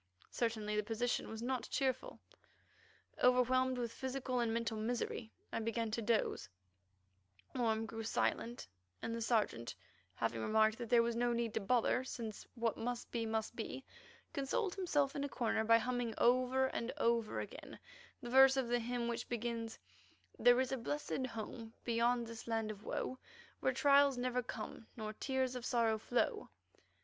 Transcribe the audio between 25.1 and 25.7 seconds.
tears of